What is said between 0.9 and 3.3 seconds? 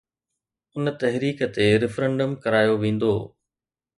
تحريڪ تي ريفرنڊم ڪرايو ويندو